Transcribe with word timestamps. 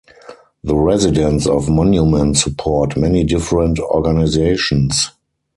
The 0.63 0.75
residents 0.75 1.45
of 1.45 1.69
Monument 1.69 2.35
support 2.35 2.97
many 2.97 3.23
different 3.23 3.77
organizations. 3.77 5.11